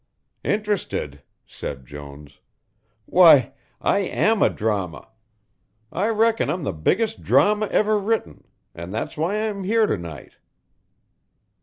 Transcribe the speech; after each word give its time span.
"Interested!" 0.43 1.21
said 1.45 1.85
Jones. 1.85 2.39
"Why, 3.05 3.51
I 3.79 3.99
am 3.99 4.41
a 4.41 4.49
drama. 4.49 5.09
I 5.91 6.07
reckon 6.07 6.49
I'm 6.49 6.63
the 6.63 6.73
biggest 6.73 7.21
drama 7.21 7.67
ever 7.67 7.99
written, 7.99 8.47
and 8.73 8.91
that's 8.91 9.15
why 9.15 9.35
I 9.35 9.45
am 9.45 9.63
here 9.63 9.85
to 9.85 9.99
night." 9.99 10.37